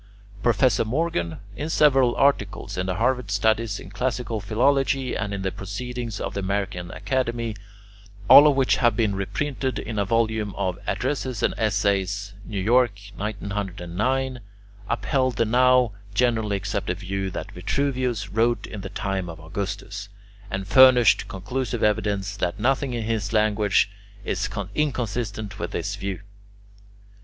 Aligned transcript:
Professor 0.41 0.83
Morgan, 0.83 1.37
in 1.55 1.69
several 1.69 2.15
articles 2.15 2.75
in 2.75 2.87
the 2.87 2.95
Harvard 2.95 3.29
Studies 3.29 3.79
in 3.79 3.91
Classical 3.91 4.39
Philology, 4.41 5.13
and 5.15 5.31
in 5.31 5.43
the 5.43 5.51
Proceedings 5.51 6.19
of 6.19 6.33
the 6.33 6.39
American 6.39 6.89
Academy, 6.89 7.55
all 8.27 8.47
of 8.47 8.55
which 8.55 8.77
have 8.77 8.95
been 8.95 9.13
reprinted 9.13 9.77
in 9.77 9.99
a 9.99 10.03
volume 10.03 10.55
of 10.57 10.79
Addresses 10.87 11.43
and 11.43 11.53
Essays 11.55 12.33
(New 12.45 12.57
York, 12.59 12.99
1909), 13.15 14.39
upheld 14.89 15.35
the 15.35 15.45
now 15.45 15.91
generally 16.15 16.55
accepted 16.57 16.97
view 16.97 17.29
that 17.29 17.51
Vitruvius 17.51 18.29
wrote 18.29 18.65
in 18.65 18.81
the 18.81 18.89
time 18.89 19.29
of 19.29 19.39
Augustus, 19.39 20.09
and 20.49 20.67
furnished 20.67 21.27
conclusive 21.27 21.83
evidence 21.83 22.35
that 22.37 22.59
nothing 22.59 22.95
in 22.95 23.03
his 23.03 23.33
language 23.33 23.87
is 24.25 24.49
inconsistent 24.73 25.59
with 25.59 25.69
this 25.69 25.95
view. 25.95 26.21